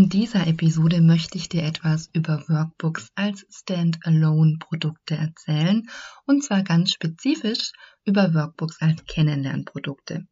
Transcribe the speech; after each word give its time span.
In 0.00 0.08
dieser 0.08 0.46
Episode 0.46 1.02
möchte 1.02 1.36
ich 1.36 1.50
dir 1.50 1.62
etwas 1.62 2.08
über 2.14 2.42
Workbooks 2.48 3.10
als 3.16 3.44
Standalone-Produkte 3.50 5.14
erzählen 5.14 5.90
und 6.24 6.42
zwar 6.42 6.62
ganz 6.62 6.92
spezifisch 6.92 7.72
über 8.06 8.32
Workbooks 8.32 8.80
als 8.80 9.04
Kennenlernprodukte. 9.04 10.26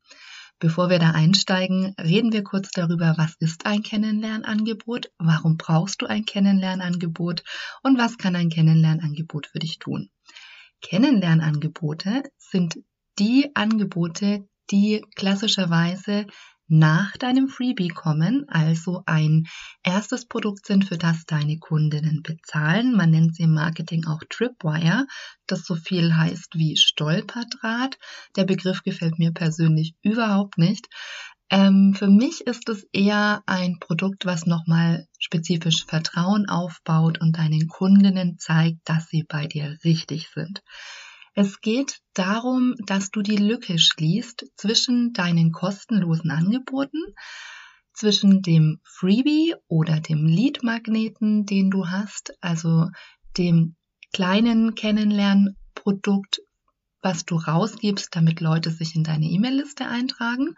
Bevor 0.58 0.88
wir 0.88 0.98
da 0.98 1.10
einsteigen, 1.10 1.94
reden 2.00 2.32
wir 2.32 2.44
kurz 2.44 2.70
darüber, 2.70 3.18
was 3.18 3.34
ist 3.40 3.66
ein 3.66 3.82
Kennenlernangebot, 3.82 5.10
warum 5.18 5.58
brauchst 5.58 6.00
du 6.00 6.06
ein 6.06 6.24
Kennenlernangebot 6.24 7.44
und 7.82 7.98
was 7.98 8.16
kann 8.16 8.36
ein 8.36 8.48
Kennenlernangebot 8.48 9.48
für 9.48 9.58
dich 9.58 9.78
tun. 9.78 10.08
Kennenlernangebote 10.80 12.22
sind 12.38 12.78
die 13.18 13.54
Angebote, 13.54 14.48
die 14.70 15.04
klassischerweise 15.14 16.26
nach 16.68 17.16
deinem 17.16 17.48
Freebie 17.48 17.88
kommen, 17.88 18.46
also 18.48 19.02
ein 19.06 19.46
erstes 19.82 20.26
Produkt 20.26 20.66
sind, 20.66 20.84
für 20.84 20.98
das 20.98 21.24
deine 21.24 21.58
Kundinnen 21.58 22.22
bezahlen. 22.22 22.94
Man 22.94 23.10
nennt 23.10 23.34
sie 23.34 23.44
im 23.44 23.54
Marketing 23.54 24.06
auch 24.06 24.20
Tripwire, 24.28 25.06
das 25.46 25.64
so 25.64 25.74
viel 25.74 26.14
heißt 26.14 26.54
wie 26.54 26.76
Stolperdraht. 26.76 27.98
Der 28.36 28.44
Begriff 28.44 28.82
gefällt 28.82 29.18
mir 29.18 29.32
persönlich 29.32 29.94
überhaupt 30.02 30.58
nicht. 30.58 30.88
Ähm, 31.50 31.94
für 31.94 32.08
mich 32.08 32.42
ist 32.42 32.68
es 32.68 32.86
eher 32.92 33.42
ein 33.46 33.78
Produkt, 33.80 34.26
was 34.26 34.44
nochmal 34.44 35.06
spezifisch 35.18 35.86
Vertrauen 35.86 36.48
aufbaut 36.48 37.20
und 37.20 37.38
deinen 37.38 37.68
Kundinnen 37.68 38.38
zeigt, 38.38 38.80
dass 38.84 39.08
sie 39.08 39.22
bei 39.22 39.46
dir 39.46 39.78
richtig 39.82 40.28
sind. 40.34 40.62
Es 41.40 41.60
geht 41.60 42.00
darum, 42.14 42.74
dass 42.84 43.12
du 43.12 43.22
die 43.22 43.36
Lücke 43.36 43.78
schließt 43.78 44.46
zwischen 44.56 45.12
deinen 45.12 45.52
kostenlosen 45.52 46.32
Angeboten, 46.32 46.98
zwischen 47.92 48.42
dem 48.42 48.80
Freebie 48.82 49.54
oder 49.68 50.00
dem 50.00 50.26
Lead-Magneten, 50.26 51.46
den 51.46 51.70
du 51.70 51.86
hast, 51.86 52.36
also 52.40 52.88
dem 53.36 53.76
kleinen 54.12 54.74
Kennenlernprodukt, 54.74 56.40
was 57.02 57.24
du 57.24 57.36
rausgibst, 57.36 58.16
damit 58.16 58.40
Leute 58.40 58.72
sich 58.72 58.96
in 58.96 59.04
deine 59.04 59.26
E-Mail-Liste 59.26 59.86
eintragen 59.86 60.56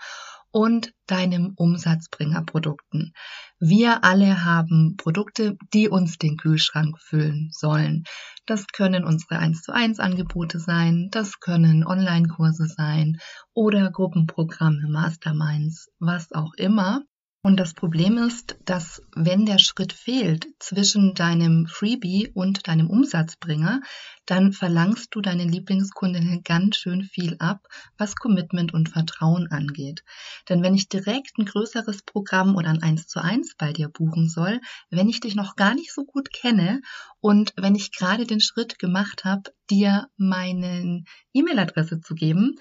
und 0.52 0.92
deinem 1.06 1.52
Umsatzbringerprodukten. 1.56 3.12
Wir 3.58 4.04
alle 4.04 4.44
haben 4.44 4.96
Produkte, 4.96 5.56
die 5.72 5.88
uns 5.88 6.18
den 6.18 6.36
Kühlschrank 6.36 6.98
füllen 6.98 7.50
sollen. 7.52 8.04
Das 8.46 8.66
können 8.68 9.04
unsere 9.04 9.38
1 9.38 9.62
zu 9.62 9.72
1 9.72 10.00
Angebote 10.00 10.58
sein, 10.58 11.08
das 11.10 11.40
können 11.40 11.86
Online-Kurse 11.86 12.66
sein 12.66 13.18
oder 13.52 13.90
Gruppenprogramme, 13.90 14.88
Masterminds, 14.88 15.88
was 15.98 16.32
auch 16.32 16.54
immer. 16.54 17.02
Und 17.42 17.56
das 17.58 17.72
Problem 17.72 18.18
ist, 18.18 18.58
dass 18.66 19.00
wenn 19.14 19.46
der 19.46 19.58
Schritt 19.58 19.94
fehlt 19.94 20.46
zwischen 20.58 21.14
deinem 21.14 21.66
Freebie 21.66 22.30
und 22.34 22.68
deinem 22.68 22.90
Umsatzbringer, 22.90 23.80
dann 24.26 24.52
verlangst 24.52 25.14
du 25.14 25.22
deinen 25.22 25.48
Lieblingskundinnen 25.48 26.42
ganz 26.42 26.76
schön 26.76 27.02
viel 27.02 27.36
ab, 27.38 27.66
was 27.96 28.14
Commitment 28.14 28.74
und 28.74 28.90
Vertrauen 28.90 29.50
angeht. 29.50 30.04
Denn 30.50 30.62
wenn 30.62 30.74
ich 30.74 30.90
direkt 30.90 31.38
ein 31.38 31.46
größeres 31.46 32.02
Programm 32.02 32.56
oder 32.56 32.68
ein 32.68 32.82
1 32.82 33.08
zu 33.08 33.22
1 33.22 33.54
bei 33.56 33.72
dir 33.72 33.88
buchen 33.88 34.28
soll, 34.28 34.60
wenn 34.90 35.08
ich 35.08 35.20
dich 35.20 35.34
noch 35.34 35.56
gar 35.56 35.74
nicht 35.74 35.94
so 35.94 36.04
gut 36.04 36.30
kenne 36.34 36.82
und 37.20 37.54
wenn 37.56 37.74
ich 37.74 37.90
gerade 37.90 38.26
den 38.26 38.40
Schritt 38.40 38.78
gemacht 38.78 39.24
habe, 39.24 39.50
dir 39.70 40.08
meine 40.18 41.04
E-Mail-Adresse 41.32 42.00
zu 42.00 42.14
geben, 42.14 42.56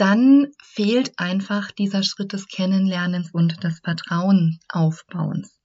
dann 0.00 0.46
fehlt 0.62 1.12
einfach 1.18 1.70
dieser 1.72 2.02
Schritt 2.02 2.32
des 2.32 2.48
Kennenlernens 2.48 3.32
und 3.32 3.62
des 3.62 3.80
Vertrauenaufbauens. 3.80 5.60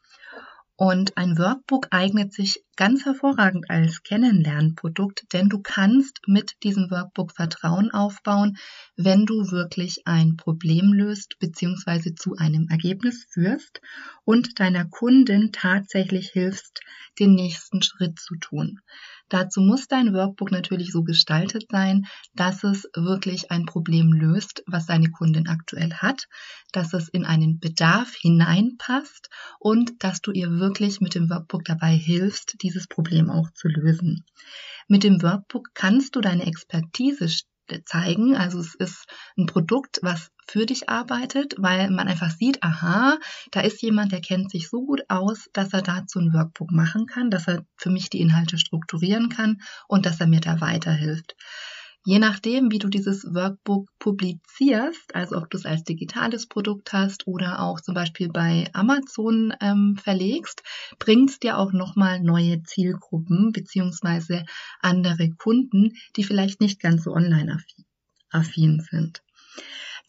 Und 0.78 1.16
ein 1.16 1.38
Workbook 1.38 1.88
eignet 1.91 2.34
sich 2.34 2.62
ganz 2.75 3.06
hervorragend 3.06 3.69
als 3.69 4.03
Kennenlernprodukt, 4.03 5.23
denn 5.31 5.47
du 5.47 5.62
kannst 5.62 6.19
mit 6.28 6.51
diesem 6.63 6.91
Workbook 6.91 7.31
Vertrauen 7.31 7.91
aufbauen, 7.91 8.57
wenn 8.97 9.25
du 9.25 9.51
wirklich 9.51 10.06
ein 10.06 10.35
Problem 10.35 10.91
löst 10.91 11.38
bzw. 11.40 12.13
zu 12.16 12.35
einem 12.35 12.67
Ergebnis 12.69 13.25
führst 13.31 13.79
und 14.25 14.59
deiner 14.59 14.84
Kundin 14.84 15.53
tatsächlich 15.53 16.31
hilfst, 16.31 16.81
den 17.19 17.35
nächsten 17.35 17.81
Schritt 17.81 18.19
zu 18.19 18.35
tun. 18.35 18.81
Dazu 19.30 19.62
muss 19.62 19.88
dein 19.88 20.13
Workbook 20.13 20.52
natürlich 20.52 20.91
so 20.91 21.03
gestaltet 21.03 21.66
sein, 21.72 22.06
dass 22.34 22.63
es 22.63 22.88
wirklich 22.96 23.52
ein 23.52 23.66
Problem 23.66 24.13
löst, 24.13 24.63
was 24.68 24.86
deine 24.86 25.09
Kundin 25.09 25.47
aktuell 25.47 25.94
hat, 25.94 26.28
dass 26.72 26.94
es 26.94 27.09
in 27.09 27.25
einen 27.25 27.59
Bedarf 27.59 28.14
hineinpasst 28.14 29.30
und 29.59 30.03
dass 30.03 30.22
du 30.22 30.31
ihr 30.31 30.52
wirklich 30.52 31.02
mit 31.02 31.16
dem 31.16 31.30
Workbook 31.30 31.66
dabei 31.66 31.96
hilfst, 31.96 32.62
dieses 32.62 32.88
Problem 32.88 33.30
auch 33.31 33.50
zu 33.52 33.68
lösen. 33.68 34.25
Mit 34.88 35.03
dem 35.03 35.22
Workbook 35.24 35.69
kannst 35.74 36.16
du 36.16 36.22
deine 36.22 36.46
Expertise 36.46 37.28
zeigen. 37.85 38.35
Also 38.35 38.59
es 38.59 38.75
ist 38.75 39.06
ein 39.38 39.47
Produkt, 39.47 40.00
was 40.03 40.30
für 40.48 40.66
dich 40.66 40.90
arbeitet, 40.90 41.56
weil 41.58 41.90
man 41.90 42.08
einfach 42.08 42.32
sieht, 42.32 42.62
aha, 42.64 43.18
da 43.52 43.62
ist 43.62 43.82
jemand, 43.82 44.12
der 44.12 44.22
kennt 44.22 44.52
sich 44.52 44.70
so 44.70 44.86
gut 44.86 45.02
aus, 45.10 45.50
dass 45.54 45.74
er 45.74 45.82
dazu 45.82 46.20
ein 46.20 46.34
Workbook 46.34 46.72
machen 46.72 47.06
kann, 47.08 47.30
dass 47.30 47.48
er 47.48 47.66
für 47.78 47.90
mich 47.90 48.10
die 48.10 48.22
Inhalte 48.22 48.58
strukturieren 48.58 49.30
kann 49.30 49.62
und 49.88 50.06
dass 50.06 50.20
er 50.20 50.28
mir 50.28 50.42
da 50.42 50.62
weiterhilft. 50.62 51.36
Je 52.08 52.20
nachdem, 52.20 52.72
wie 52.72 52.78
du 52.78 52.88
dieses 52.88 53.34
Workbook 53.34 53.90
publizierst, 53.98 55.16
also 55.16 55.38
ob 55.38 55.50
du 55.50 55.58
es 55.58 55.66
als 55.66 55.84
digitales 55.84 56.46
Produkt 56.46 56.94
hast 56.94 57.26
oder 57.26 57.62
auch 57.62 57.82
zum 57.82 57.96
Beispiel 57.96 58.30
bei 58.30 58.70
Amazon 58.74 59.56
ähm, 59.60 59.98
verlegst, 59.98 60.62
bringt 61.00 61.32
es 61.32 61.40
dir 61.40 61.58
auch 61.58 61.74
nochmal 61.74 62.20
neue 62.22 62.62
Zielgruppen 62.62 63.52
beziehungsweise 63.54 64.46
andere 64.82 65.32
Kunden, 65.32 65.94
die 66.16 66.24
vielleicht 66.24 66.62
nicht 66.62 66.80
ganz 66.80 67.06
so 67.06 67.12
online-affin 67.12 68.82
sind. 68.82 69.24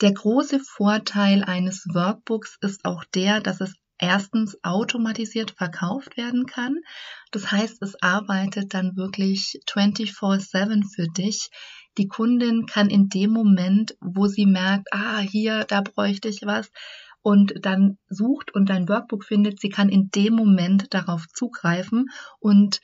Der 0.01 0.13
große 0.13 0.61
Vorteil 0.61 1.43
eines 1.43 1.87
Workbooks 1.93 2.59
ist 2.61 2.85
auch 2.85 3.05
der, 3.15 3.41
dass 3.41 3.61
es 3.61 3.75
erstens 3.99 4.57
automatisiert 4.63 5.53
verkauft 5.53 6.19
werden 6.19 6.45
kann. 6.45 6.81
Das 7.31 7.51
heißt, 7.51 7.83
es 7.83 7.95
arbeitet 8.03 8.75
dann 8.75 8.97
wirklich 8.97 9.59
24/7 9.67 10.85
für 10.95 11.07
dich 11.07 11.49
die 11.99 12.09
Kundin 12.09 12.67
kann 12.67 12.91
in 12.91 13.09
dem 13.09 13.31
Moment, 13.31 13.97
wo 14.01 14.27
sie 14.27 14.47
merkt, 14.47 14.89
ah, 14.93 15.21
hier, 15.21 15.65
da 15.65 15.81
bräuchte 15.81 16.29
ich 16.29 16.43
was, 16.43 16.71
und 17.23 17.55
dann 17.63 17.99
sucht 18.09 18.55
und 18.55 18.69
dein 18.69 18.89
Workbook 18.89 19.25
findet, 19.25 19.61
sie 19.61 19.69
kann 19.71 19.89
in 19.89 20.11
dem 20.11 20.35
Moment 20.35 20.95
darauf 20.95 21.27
zugreifen 21.33 22.11
und 22.39 22.81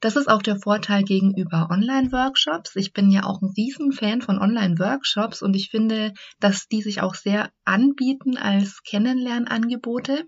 das 0.00 0.16
ist 0.16 0.28
auch 0.28 0.42
der 0.42 0.58
Vorteil 0.58 1.02
gegenüber 1.04 1.68
Online-Workshops. 1.70 2.76
Ich 2.76 2.92
bin 2.92 3.10
ja 3.10 3.24
auch 3.24 3.40
ein 3.40 3.52
Riesenfan 3.56 4.22
von 4.22 4.38
Online-Workshops 4.38 5.42
und 5.42 5.54
ich 5.54 5.70
finde, 5.70 6.12
dass 6.40 6.68
die 6.68 6.82
sich 6.82 7.00
auch 7.00 7.14
sehr 7.14 7.50
anbieten 7.64 8.36
als 8.36 8.82
Kennenlernangebote. 8.82 10.26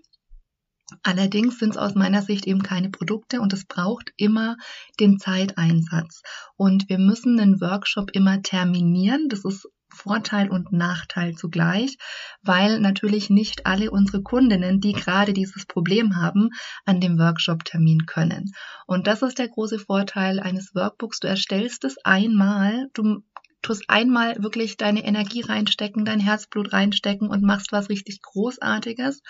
Allerdings 1.03 1.59
sind 1.59 1.71
es 1.71 1.77
aus 1.77 1.93
meiner 1.93 2.23
Sicht 2.23 2.47
eben 2.47 2.63
keine 2.63 2.89
Produkte 2.89 3.41
und 3.41 3.53
es 3.53 3.65
braucht 3.65 4.11
immer 4.17 4.57
den 4.99 5.19
Zeiteinsatz. 5.19 6.23
Und 6.55 6.89
wir 6.89 6.97
müssen 6.97 7.39
einen 7.39 7.61
Workshop 7.61 8.11
immer 8.13 8.41
terminieren. 8.41 9.29
Das 9.29 9.45
ist 9.45 9.67
Vorteil 9.93 10.49
und 10.49 10.71
Nachteil 10.71 11.35
zugleich, 11.35 11.97
weil 12.41 12.79
natürlich 12.79 13.29
nicht 13.29 13.65
alle 13.65 13.91
unsere 13.91 14.21
Kundinnen, 14.21 14.81
die 14.81 14.93
gerade 14.93 15.33
dieses 15.33 15.65
Problem 15.65 16.15
haben, 16.15 16.49
an 16.85 17.01
dem 17.01 17.17
Workshop-Termin 17.17 18.05
können. 18.05 18.53
Und 18.87 19.07
das 19.07 19.21
ist 19.21 19.39
der 19.39 19.49
große 19.49 19.79
Vorteil 19.79 20.39
eines 20.39 20.73
Workbooks. 20.75 21.19
Du 21.19 21.27
erstellst 21.27 21.83
es 21.83 21.97
einmal, 22.03 22.89
du 22.93 23.23
tust 23.61 23.89
einmal 23.89 24.41
wirklich 24.41 24.77
deine 24.77 25.03
Energie 25.03 25.41
reinstecken, 25.41 26.05
dein 26.05 26.19
Herzblut 26.19 26.71
reinstecken 26.71 27.29
und 27.29 27.43
machst 27.43 27.71
was 27.71 27.89
richtig 27.89 28.21
Großartiges 28.21 29.21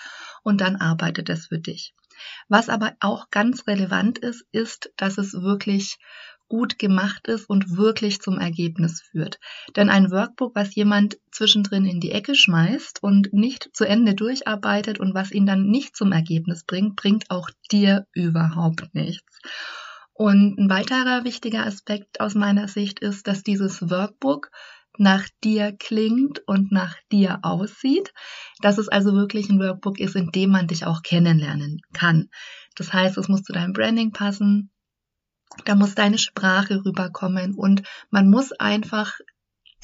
und 0.42 0.60
dann 0.60 0.76
arbeitet 0.76 1.28
es 1.28 1.46
für 1.46 1.58
dich. 1.58 1.94
Was 2.48 2.68
aber 2.68 2.94
auch 3.00 3.30
ganz 3.30 3.66
relevant 3.66 4.18
ist, 4.18 4.44
ist, 4.52 4.92
dass 4.96 5.18
es 5.18 5.32
wirklich 5.32 5.98
gut 6.50 6.78
gemacht 6.78 7.28
ist 7.28 7.48
und 7.48 7.78
wirklich 7.78 8.20
zum 8.20 8.38
Ergebnis 8.38 9.00
führt. 9.00 9.38
Denn 9.76 9.88
ein 9.88 10.10
Workbook, 10.10 10.54
was 10.54 10.74
jemand 10.74 11.16
zwischendrin 11.30 11.86
in 11.86 12.00
die 12.00 12.10
Ecke 12.10 12.34
schmeißt 12.34 13.02
und 13.02 13.32
nicht 13.32 13.70
zu 13.72 13.86
Ende 13.86 14.14
durcharbeitet 14.14 15.00
und 15.00 15.14
was 15.14 15.30
ihn 15.30 15.46
dann 15.46 15.68
nicht 15.68 15.96
zum 15.96 16.12
Ergebnis 16.12 16.64
bringt, 16.64 16.96
bringt 16.96 17.30
auch 17.30 17.48
dir 17.70 18.06
überhaupt 18.12 18.94
nichts. 18.94 19.38
Und 20.12 20.58
ein 20.58 20.68
weiterer 20.68 21.24
wichtiger 21.24 21.64
Aspekt 21.64 22.20
aus 22.20 22.34
meiner 22.34 22.68
Sicht 22.68 22.98
ist, 22.98 23.26
dass 23.26 23.42
dieses 23.42 23.88
Workbook 23.88 24.50
nach 24.98 25.26
dir 25.42 25.72
klingt 25.78 26.46
und 26.46 26.72
nach 26.72 26.96
dir 27.10 27.38
aussieht, 27.42 28.12
dass 28.60 28.76
es 28.76 28.88
also 28.88 29.14
wirklich 29.14 29.48
ein 29.48 29.60
Workbook 29.60 29.98
ist, 29.98 30.16
in 30.16 30.30
dem 30.30 30.50
man 30.50 30.66
dich 30.66 30.84
auch 30.84 31.02
kennenlernen 31.02 31.80
kann. 31.94 32.28
Das 32.76 32.92
heißt, 32.92 33.16
es 33.16 33.28
muss 33.28 33.44
zu 33.44 33.52
deinem 33.52 33.72
Branding 33.72 34.12
passen, 34.12 34.70
da 35.64 35.74
muss 35.74 35.94
deine 35.94 36.18
Sprache 36.18 36.84
rüberkommen 36.84 37.54
und 37.54 37.82
man 38.10 38.28
muss 38.30 38.52
einfach 38.52 39.18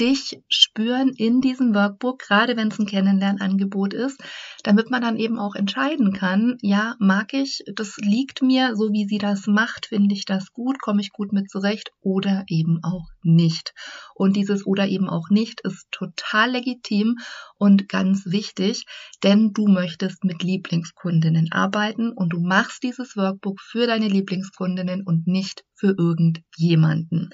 dich 0.00 0.40
spüren 0.48 1.10
in 1.16 1.40
diesem 1.40 1.75
Workbook, 1.75 2.19
gerade 2.19 2.56
wenn 2.56 2.69
es 2.69 2.78
ein 2.78 2.87
Kennenlernangebot 2.87 3.94
ist, 3.94 4.22
damit 4.62 4.90
man 4.90 5.02
dann 5.02 5.16
eben 5.16 5.38
auch 5.38 5.54
entscheiden 5.54 6.12
kann, 6.12 6.58
ja, 6.60 6.96
mag 6.98 7.32
ich, 7.32 7.62
das 7.75 7.96
liegt 7.98 8.43
mir, 8.43 8.76
so 8.76 8.93
wie 8.93 9.06
sie 9.06 9.19
das 9.19 9.46
macht, 9.46 9.87
finde 9.87 10.14
ich 10.14 10.25
das 10.25 10.52
gut, 10.52 10.81
komme 10.81 11.00
ich 11.00 11.12
gut 11.12 11.32
mit 11.32 11.50
zurecht 11.50 11.90
oder 12.00 12.44
eben 12.48 12.81
auch 12.82 13.06
nicht. 13.22 13.75
Und 14.14 14.37
dieses 14.37 14.66
oder 14.66 14.87
eben 14.87 15.08
auch 15.08 15.31
nicht 15.31 15.60
ist 15.62 15.87
total 15.90 16.50
legitim 16.50 17.16
und 17.58 17.88
ganz 17.88 18.26
wichtig, 18.26 18.84
denn 19.22 19.52
du 19.52 19.66
möchtest 19.66 20.25
mit 20.25 20.42
Lieblingskundinnen 20.42 21.52
arbeiten 21.52 22.12
und 22.12 22.31
du 22.32 22.40
machst 22.40 22.82
dieses 22.82 23.16
Workbook 23.16 23.60
für 23.60 23.87
deine 23.87 24.08
Lieblingskundinnen 24.08 25.02
und 25.04 25.26
nicht 25.26 25.64
für 25.75 25.94
irgendjemanden. 25.96 27.31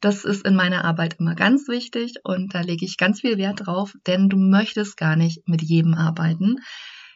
Das 0.00 0.24
ist 0.24 0.44
in 0.46 0.54
meiner 0.54 0.84
Arbeit 0.84 1.16
immer 1.18 1.34
ganz 1.34 1.68
wichtig 1.68 2.14
und 2.22 2.54
da 2.54 2.60
lege 2.60 2.84
ich 2.84 2.98
ganz 2.98 3.20
viel 3.20 3.38
Wert 3.38 3.66
drauf, 3.66 3.94
denn 4.06 4.28
du 4.28 4.36
möchtest 4.36 4.96
gar 4.96 5.16
nicht 5.16 5.48
mit 5.48 5.62
jedem 5.62 5.94
arbeiten, 5.94 6.56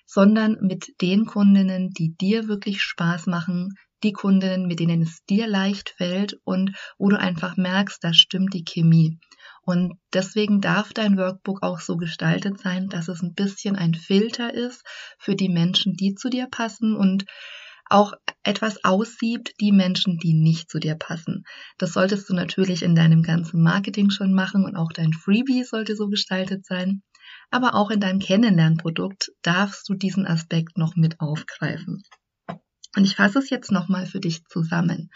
sondern 0.07 0.57
mit 0.61 1.01
den 1.01 1.27
Kundinnen, 1.27 1.91
die 1.91 2.17
dir 2.17 2.49
wirklich 2.49 2.83
Spaß 2.83 3.27
machen, 3.27 3.75
die 4.03 4.13
Kundinnen, 4.13 4.67
mit 4.67 4.81
denen 4.81 5.03
es 5.03 5.25
dir 5.27 5.47
leicht 5.47 5.91
fällt 5.91 6.39
und 6.45 6.75
wo 6.99 7.11
du 7.11 7.19
einfach 7.19 7.57
merkst, 7.57 8.03
da 8.03 8.15
stimmt 8.15 8.55
die 8.55 8.65
Chemie. 8.65 9.19
Und 9.63 9.99
deswegen 10.15 10.61
darf 10.61 10.93
dein 10.93 11.19
Workbook 11.19 11.63
auch 11.63 11.81
so 11.81 11.97
gestaltet 11.97 12.59
sein, 12.61 12.89
dass 12.89 13.09
es 13.09 13.23
ein 13.23 13.35
bisschen 13.35 13.77
ein 13.77 13.95
Filter 13.95 14.53
ist 14.55 14.83
für 15.19 15.37
die 15.37 15.51
Menschen, 15.51 15.95
die 15.95 16.15
zu 16.15 16.31
dir 16.31 16.49
passen 16.51 16.97
und 16.97 17.25
auch 17.91 18.13
etwas 18.43 18.85
aussiebt, 18.85 19.53
die 19.61 19.73
Menschen, 19.73 20.19
die 20.19 20.35
nicht 20.35 20.71
zu 20.71 20.79
dir 20.79 20.95
passen. 20.95 21.45
Das 21.79 21.93
solltest 21.93 22.29
du 22.29 22.35
natürlich 22.35 22.83
in 22.83 22.95
deinem 22.95 23.23
ganzen 23.23 23.63
Marketing 23.63 24.11
schon 24.11 24.33
machen 24.33 24.65
und 24.65 24.77
auch 24.77 24.93
dein 24.93 25.13
Freebie 25.13 25.65
sollte 25.65 25.97
so 25.97 26.09
gestaltet 26.09 26.65
sein. 26.65 27.03
Aber 27.51 27.75
auch 27.75 27.91
in 27.91 28.01
deinem 28.01 28.21
Kennenlernprodukt 28.21 29.31
darfst 29.43 29.89
du 29.89 29.95
diesen 29.95 30.27
Aspekt 30.27 30.79
noch 30.79 30.97
mit 30.97 31.21
aufgreifen. 31.21 32.03
Und 32.97 33.05
ich 33.05 33.17
fasse 33.17 33.39
es 33.39 33.51
jetzt 33.51 33.71
nochmal 33.71 34.07
für 34.07 34.21
dich 34.21 34.45
zusammen. 34.47 35.11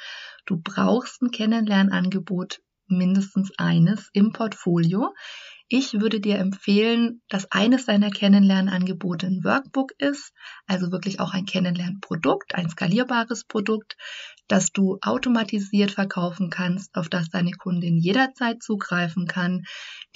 Du 0.46 0.60
brauchst 0.62 1.22
ein 1.22 1.30
Kennenlernangebot 1.30 2.60
mindestens 2.86 3.50
eines 3.56 4.10
im 4.12 4.32
Portfolio, 4.32 5.12
ich 5.68 5.94
würde 5.94 6.20
dir 6.20 6.38
empfehlen, 6.38 7.22
dass 7.28 7.50
eines 7.50 7.86
deiner 7.86 8.10
Kennenlernangebote 8.10 9.26
ein 9.26 9.44
Workbook 9.44 9.92
ist, 9.98 10.32
also 10.66 10.92
wirklich 10.92 11.20
auch 11.20 11.32
ein 11.32 11.46
Kennenlernprodukt, 11.46 12.54
ein 12.54 12.68
skalierbares 12.68 13.44
Produkt, 13.44 13.96
das 14.48 14.72
du 14.72 14.98
automatisiert 15.00 15.92
verkaufen 15.92 16.50
kannst, 16.50 16.94
auf 16.96 17.08
das 17.08 17.30
deine 17.30 17.52
Kundin 17.52 17.96
jederzeit 17.96 18.62
zugreifen 18.62 19.26
kann. 19.26 19.64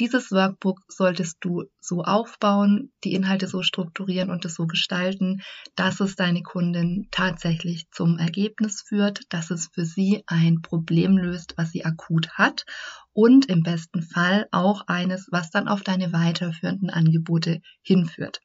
Dieses 0.01 0.31
Workbook 0.31 0.81
solltest 0.89 1.39
du 1.41 1.65
so 1.81 2.03
aufbauen, 2.03 2.93
die 3.05 3.15
Inhalte 3.15 3.47
so 3.47 3.63
strukturieren 3.63 4.31
und 4.31 4.45
es 4.45 4.55
so 4.55 4.67
gestalten, 4.67 5.41
dass 5.75 6.01
es 6.01 6.17
deine 6.17 6.43
Kundin 6.43 7.09
tatsächlich 7.11 7.87
zum 7.91 8.19
Ergebnis 8.19 8.83
führt, 8.87 9.21
dass 9.31 9.51
es 9.51 9.71
für 9.73 9.85
sie 9.85 10.23
ein 10.27 10.61
Problem 10.61 11.17
löst, 11.17 11.55
was 11.57 11.71
sie 11.71 11.85
akut 11.85 12.31
hat 12.31 12.65
und 13.13 13.47
im 13.47 13.63
besten 13.63 14.03
Fall 14.03 14.47
auch 14.53 14.87
eines, 14.87 15.27
was 15.33 15.51
dann 15.51 15.67
auf 15.67 15.83
deine 15.83 16.13
weiterführenden 16.13 16.91
Angebote 16.91 17.61
hinführt. 17.83 18.41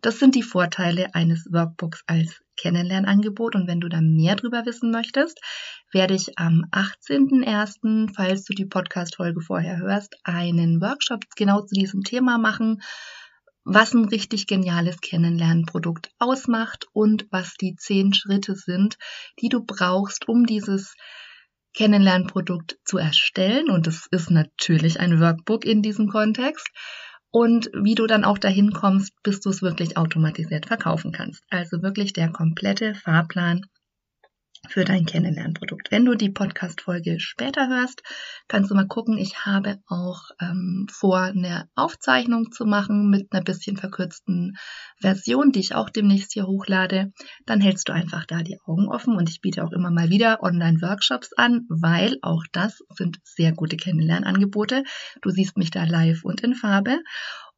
Das 0.00 0.18
sind 0.18 0.34
die 0.34 0.44
Vorteile 0.44 1.14
eines 1.14 1.48
Workbooks 1.50 2.04
als 2.06 2.40
Kennenlernangebot 2.62 3.56
und 3.56 3.66
wenn 3.66 3.80
du 3.80 3.88
da 3.88 4.00
mehr 4.00 4.36
drüber 4.36 4.64
wissen 4.64 4.92
möchtest, 4.92 5.40
werde 5.92 6.14
ich 6.14 6.38
am 6.38 6.64
18.01., 6.70 8.14
falls 8.14 8.44
du 8.44 8.54
die 8.54 8.66
Podcast-Folge 8.66 9.40
vorher 9.40 9.78
hörst, 9.78 10.16
einen 10.22 10.80
Workshop 10.80 11.24
genau 11.34 11.62
zu 11.62 11.74
diesem 11.74 12.02
Thema 12.02 12.38
machen, 12.38 12.80
was 13.64 13.94
ein 13.94 14.04
richtig 14.04 14.46
geniales 14.46 15.00
Kennenlernprodukt 15.00 16.10
ausmacht 16.18 16.86
und 16.92 17.26
was 17.30 17.54
die 17.54 17.74
zehn 17.74 18.14
Schritte 18.14 18.54
sind, 18.54 18.96
die 19.40 19.48
du 19.48 19.64
brauchst, 19.64 20.28
um 20.28 20.46
dieses 20.46 20.94
Kennenlernprodukt 21.74 22.78
zu 22.84 22.98
erstellen. 22.98 23.70
Und 23.70 23.86
es 23.86 24.06
ist 24.10 24.30
natürlich 24.30 25.00
ein 25.00 25.20
Workbook 25.20 25.64
in 25.64 25.82
diesem 25.82 26.08
Kontext. 26.08 26.68
Und 27.32 27.70
wie 27.72 27.94
du 27.94 28.06
dann 28.06 28.24
auch 28.24 28.38
dahin 28.38 28.72
kommst, 28.72 29.14
bis 29.22 29.40
du 29.40 29.48
es 29.50 29.62
wirklich 29.62 29.96
automatisiert 29.96 30.66
verkaufen 30.66 31.12
kannst. 31.12 31.42
Also 31.50 31.82
wirklich 31.82 32.12
der 32.12 32.30
komplette 32.30 32.94
Fahrplan 32.94 33.66
für 34.68 34.84
dein 34.84 35.06
Kennenlernprodukt. 35.06 35.90
Wenn 35.90 36.04
du 36.04 36.14
die 36.14 36.30
Podcast-Folge 36.30 37.18
später 37.18 37.68
hörst, 37.68 38.02
kannst 38.48 38.70
du 38.70 38.74
mal 38.74 38.86
gucken. 38.86 39.18
Ich 39.18 39.44
habe 39.44 39.78
auch 39.88 40.30
ähm, 40.40 40.86
vor, 40.90 41.20
eine 41.20 41.68
Aufzeichnung 41.74 42.52
zu 42.52 42.64
machen 42.64 43.10
mit 43.10 43.32
einer 43.32 43.42
bisschen 43.42 43.76
verkürzten 43.76 44.56
Version, 45.00 45.50
die 45.50 45.60
ich 45.60 45.74
auch 45.74 45.90
demnächst 45.90 46.32
hier 46.32 46.46
hochlade. 46.46 47.12
Dann 47.44 47.60
hältst 47.60 47.88
du 47.88 47.92
einfach 47.92 48.24
da 48.24 48.42
die 48.42 48.58
Augen 48.64 48.88
offen 48.88 49.16
und 49.16 49.28
ich 49.28 49.40
biete 49.40 49.64
auch 49.64 49.72
immer 49.72 49.90
mal 49.90 50.10
wieder 50.10 50.42
Online-Workshops 50.42 51.32
an, 51.36 51.66
weil 51.68 52.18
auch 52.22 52.44
das 52.52 52.78
sind 52.96 53.18
sehr 53.24 53.52
gute 53.52 53.76
Kennenlernangebote. 53.76 54.84
Du 55.22 55.30
siehst 55.30 55.56
mich 55.56 55.70
da 55.70 55.84
live 55.84 56.24
und 56.24 56.40
in 56.42 56.54
Farbe. 56.54 57.00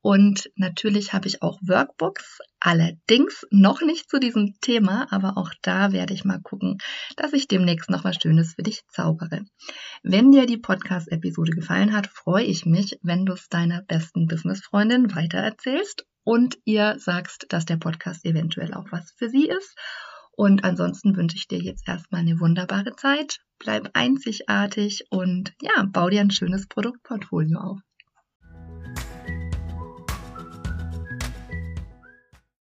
Und 0.04 0.50
natürlich 0.54 1.14
habe 1.14 1.28
ich 1.28 1.40
auch 1.40 1.58
Workbooks, 1.62 2.40
allerdings 2.60 3.46
noch 3.50 3.80
nicht 3.80 4.10
zu 4.10 4.20
diesem 4.20 4.52
Thema, 4.60 5.10
aber 5.10 5.38
auch 5.38 5.50
da 5.62 5.92
werde 5.92 6.12
ich 6.12 6.26
mal 6.26 6.42
gucken, 6.42 6.76
dass 7.16 7.32
ich 7.32 7.48
demnächst 7.48 7.88
noch 7.88 8.04
was 8.04 8.16
Schönes 8.16 8.52
für 8.52 8.62
dich 8.62 8.82
zaubere. 8.88 9.46
Wenn 10.02 10.30
dir 10.30 10.44
die 10.44 10.58
Podcast-Episode 10.58 11.52
gefallen 11.52 11.94
hat, 11.94 12.06
freue 12.06 12.44
ich 12.44 12.66
mich, 12.66 12.98
wenn 13.00 13.24
du 13.24 13.32
es 13.32 13.48
deiner 13.48 13.80
besten 13.80 14.26
Business-Freundin 14.26 15.14
weitererzählst 15.16 16.04
und 16.22 16.58
ihr 16.66 16.98
sagst, 16.98 17.46
dass 17.48 17.64
der 17.64 17.78
Podcast 17.78 18.26
eventuell 18.26 18.74
auch 18.74 18.92
was 18.92 19.10
für 19.16 19.30
sie 19.30 19.48
ist. 19.48 19.74
Und 20.32 20.64
ansonsten 20.64 21.16
wünsche 21.16 21.38
ich 21.38 21.48
dir 21.48 21.60
jetzt 21.60 21.88
erstmal 21.88 22.20
eine 22.20 22.40
wunderbare 22.40 22.94
Zeit. 22.94 23.38
Bleib 23.58 23.88
einzigartig 23.94 25.06
und 25.08 25.54
ja, 25.62 25.86
bau 25.90 26.10
dir 26.10 26.20
ein 26.20 26.30
schönes 26.30 26.68
Produktportfolio 26.68 27.58
auf. 27.58 27.80